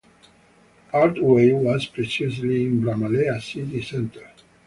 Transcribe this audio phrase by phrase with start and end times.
[0.93, 4.31] Artway was previously in Bramalea City Centre.